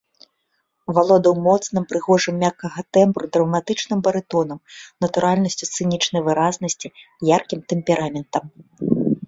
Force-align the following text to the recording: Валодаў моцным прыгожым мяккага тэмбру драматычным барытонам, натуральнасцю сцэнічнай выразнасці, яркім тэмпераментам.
Валодаў 0.97 1.33
моцным 1.47 1.83
прыгожым 1.91 2.35
мяккага 2.43 2.79
тэмбру 2.97 3.29
драматычным 3.37 3.99
барытонам, 4.09 4.59
натуральнасцю 5.07 5.63
сцэнічнай 5.71 6.21
выразнасці, 6.31 6.87
яркім 7.37 7.59
тэмпераментам. 7.75 8.43